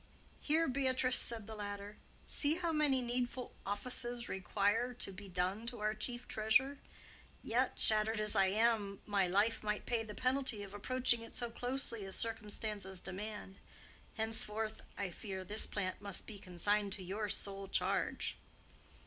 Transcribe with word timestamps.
"Here, 0.39 0.67
Beatrice," 0.67 1.15
said 1.19 1.45
the 1.45 1.53
latter, 1.53 1.99
"see 2.25 2.55
how 2.55 2.71
many 2.71 3.01
needful 3.03 3.53
offices 3.67 4.27
require 4.27 4.95
to 4.95 5.11
be 5.11 5.29
done 5.29 5.67
to 5.67 5.79
our 5.79 5.93
chief 5.93 6.27
treasure. 6.27 6.79
Yet, 7.43 7.79
shattered 7.79 8.19
as 8.19 8.35
I 8.35 8.47
am, 8.47 8.99
my 9.05 9.27
life 9.27 9.61
might 9.61 9.85
pay 9.85 10.01
the 10.01 10.15
penalty 10.15 10.63
of 10.63 10.73
approaching 10.73 11.21
it 11.21 11.35
so 11.35 11.51
closely 11.51 12.03
as 12.05 12.15
circumstances 12.15 12.99
demand. 12.99 13.59
Henceforth, 14.17 14.81
I 14.97 15.11
fear, 15.11 15.43
this 15.43 15.67
plant 15.67 16.01
must 16.01 16.25
be 16.25 16.39
consigned 16.39 16.93
to 16.93 17.03
your 17.03 17.29
sole 17.29 17.67
charge." 17.67 18.37